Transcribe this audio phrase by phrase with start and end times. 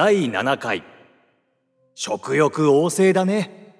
[0.00, 0.84] 第7回
[1.96, 3.74] 食欲旺盛だね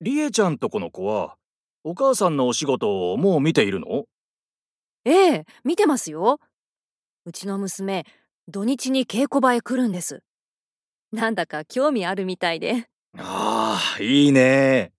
[0.00, 1.36] りえちゃんとこの子は
[1.84, 4.06] お母さんのお仕事をもう見ているの？
[5.04, 6.40] ええ、見てますよ。
[7.24, 8.04] うちの娘、
[8.48, 10.24] 土日に稽古場へ来るんです。
[11.12, 12.88] なんだか興味あるみたいで。
[13.16, 14.90] ああいいね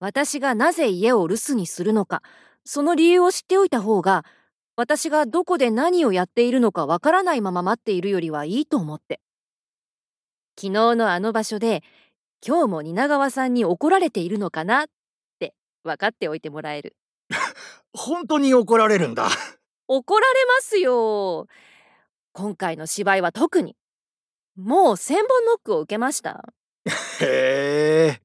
[0.00, 2.20] 私がなぜ家を留守にするのか、
[2.64, 4.24] その理由を知っておいた方が、
[4.76, 9.20] 私がどこで何をやっているのかわからないまま待っているよりはいいと思って。
[10.56, 11.82] 昨日のあの場所で、
[12.46, 14.86] 今日も蜷川さんに怒られているのかなっ
[15.38, 16.96] て分かっておいてもらえる。
[17.92, 19.28] 本当に怒られるんだ
[19.86, 21.46] 怒られますよ。
[22.32, 23.76] 今回の芝居は特に。
[24.56, 26.52] もう千本ノックを受けました。
[27.20, 28.20] へえ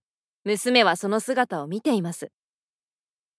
[0.45, 2.31] 娘はその姿を見ています。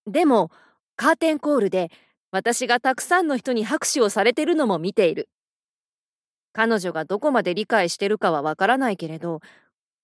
[0.06, 0.50] でも、
[0.96, 1.90] カーテンコールで
[2.32, 5.28] 私がたくさんの人に拍手をされてるのも見ている。
[6.52, 9.40] 彼女がどこまで理解してるかはわからないけれど、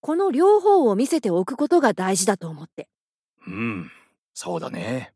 [0.00, 2.88] この両方を見せておくことが大事だと思って。
[3.46, 3.90] うん
[4.34, 5.12] そうだね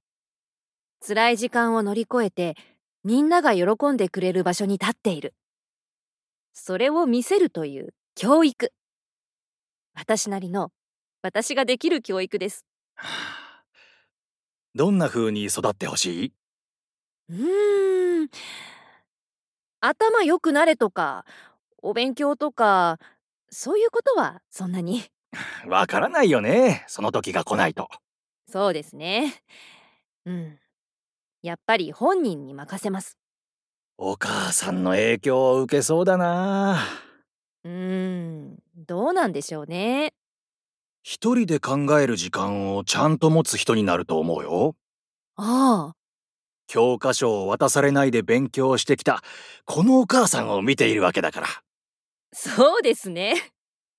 [1.06, 2.56] 辛い時間を乗り越えて、
[3.04, 5.34] みんなが喜んでくれる場所に立っている。
[6.52, 8.72] それを見せるという教育。
[9.94, 10.70] 私なりの、
[11.22, 12.64] 私ができる教育です。
[12.94, 13.08] は
[13.62, 13.64] あ
[14.74, 16.32] どんな風に育ってほしい？
[17.30, 18.28] うーん。
[19.80, 21.24] 頭良くなれとか、
[21.78, 22.98] お勉強とか、
[23.50, 25.04] そういうことはそんなに。
[25.68, 27.88] わからないよねその時が来ないと
[28.48, 29.42] そうですね。
[30.26, 30.58] うん。
[31.42, 33.16] やっぱり本人に任せます。
[33.96, 36.82] お母さんの影響を受けそうだな
[37.62, 38.58] うーん。
[38.74, 40.14] どうなんでしょうね。
[41.02, 44.74] 一人で考える時間をちゃんと持つ人になると思うよ
[45.36, 45.99] ああ。
[46.72, 49.24] 教科書を渡されないで勉強してきた
[49.64, 51.48] このお母さんを見ているわけだから。
[52.32, 53.34] そうですね。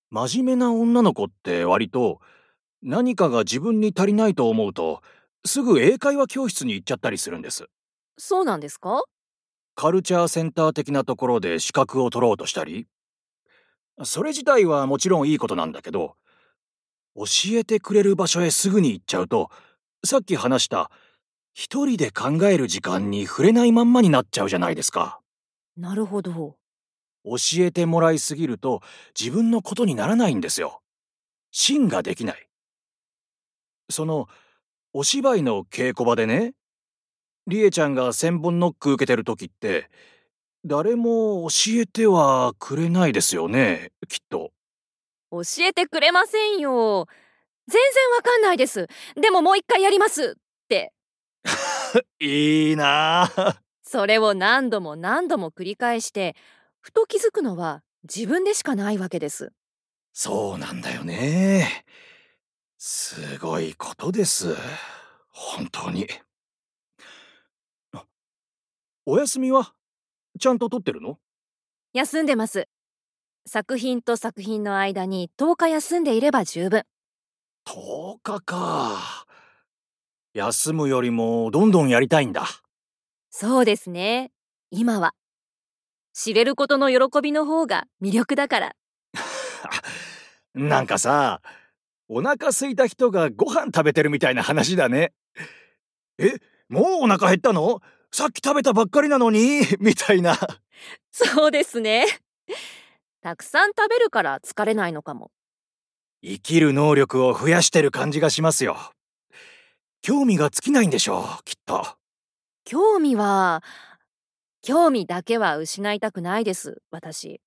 [0.10, 2.22] 真面目な女の子って割と
[2.82, 5.02] 何かが自分に足りないと思うと
[5.44, 7.66] すぐ英会話教室に行っちゃったりするんです。
[8.18, 9.04] そうなんですか？
[9.76, 12.88] カルチャーセンター的なところで資格を取ろうとしたり。
[14.06, 16.16] それ自体はもちろんいいことなんだけど
[17.18, 19.50] 教えてくれる場所へすぐに行っちゃうと
[20.06, 20.90] さっき話した
[21.54, 25.20] 一人で考える時間に触れないまんまになっちゃうじゃないですか
[25.78, 26.58] なるほど。
[27.24, 28.82] 教えてもらいすぎると
[29.20, 30.82] 自分のことにならないんですよ
[31.52, 32.48] 芯ができない
[33.90, 34.28] その
[34.94, 36.54] お芝居の稽古場でね
[37.48, 39.90] りえちゃんが千本ノック受けてる時って
[40.66, 44.52] 誰も教えてはくれないですよねきっと
[45.32, 47.08] 教えてくれませんよ。
[47.68, 48.88] 全然わかんないです。
[49.16, 50.92] でももう一回やりますって。
[52.20, 56.36] いいなあそれを何度も何度も繰り返して、
[56.80, 59.52] ふと気づくのは自分でしかないわけです。
[60.14, 61.86] そうなんだよね
[62.78, 64.56] すごいことです
[65.30, 66.06] 本当に
[67.94, 68.04] あ
[69.06, 69.74] お休みは
[70.38, 71.18] ちゃんと取ってるの？
[71.94, 72.68] 休んでます。
[73.46, 76.84] 作品と作品の間に10日休んでいれば十分。
[77.66, 79.26] 10日か
[80.34, 82.46] 休むよりもどんどんやりたいんだ
[83.30, 84.32] そうですね。
[84.72, 85.14] 今は。
[86.14, 88.76] 知れることの喜びの方が魅力だから。
[90.54, 91.42] なんかさ
[92.10, 95.14] お腹空いた人がご飯食べてるみたいな話だね
[96.18, 96.36] え
[96.68, 97.80] もうお腹減ったの？
[98.12, 99.62] さっき食べたばっかりなのに？
[99.80, 100.38] みたいな
[101.12, 102.06] そうですね。
[103.22, 105.32] たくさん食べるから疲れないのかも。
[106.24, 108.78] 生きる能力を増やしてる感じがしますよ
[110.02, 111.86] 興味が尽きないんでしょうきっと
[112.66, 113.64] 興味は、
[114.62, 117.42] 興味だけは失いたくないです、私。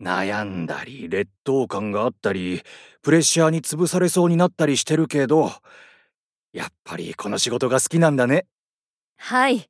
[0.00, 2.62] 悩んだり劣等感があったり
[3.02, 5.50] プレッシャーに潰されそうになったりしてるけど
[6.52, 8.46] やっぱりこの仕事が好きなんだね
[9.16, 9.60] はい。
[9.60, 9.66] 好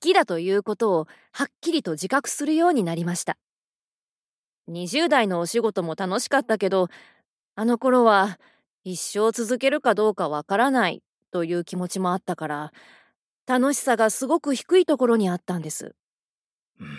[0.00, 3.36] きだということをはっきりと自覚するようになりました。
[4.68, 6.88] 20代のお仕事も楽しかったけど、
[7.56, 8.38] あの頃は
[8.84, 11.02] 一生続けるかどうかわからない
[11.32, 12.72] という気持ちもあったから、
[13.46, 15.94] 楽しさがすごく低いところにあったんです。
[16.80, 16.98] うん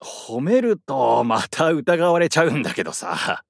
[0.00, 3.42] 褒めるとまた疑われちゃうんだけどさ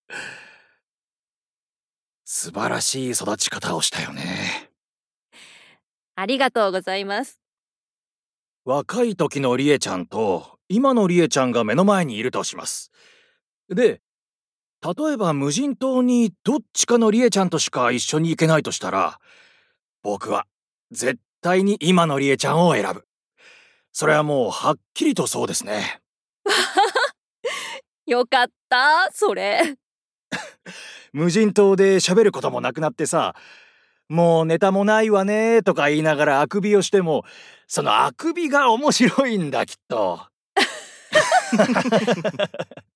[2.25, 4.71] 素晴らしい育ち方をしたよね
[6.15, 7.39] ありがとうございます。
[8.65, 12.91] 若い時のりえちゃんと今のりえちゃんが目の前にいるとします
[13.69, 14.03] で
[14.83, 19.19] 例えば無人島にどっちかのりえちゃんとしか一緒に行けないとしたら
[20.03, 20.47] 僕は
[20.91, 23.05] 絶対に今のりえちゃんを選ぶ
[23.93, 26.01] それはもうはっきりとそうですね。
[28.07, 29.77] よかった、それ。
[31.13, 33.35] 無人島で喋ることもなくなってさ、
[34.09, 37.25] もうネタもないわねとか言いながらあくびをしても、
[37.67, 40.21] そのあくびが面白いんだきっと。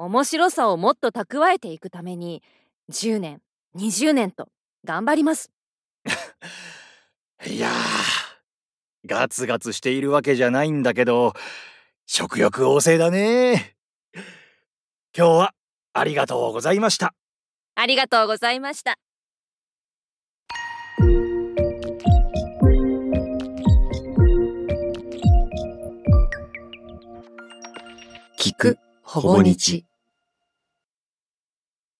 [0.00, 2.40] 面白さをもっと蓄えていくために、
[2.92, 3.42] 10年、
[3.74, 4.46] 20年と
[4.84, 5.50] 頑張ります。
[7.44, 7.72] いやー、
[9.06, 11.32] ガツガツしているわけじゃないんだけど、
[12.06, 13.76] 食欲旺盛だね。
[15.16, 15.54] 今日は
[15.94, 17.12] ありがとうございました。
[17.74, 19.00] ありがとうございました。
[28.38, 29.87] 聞くほぼ日。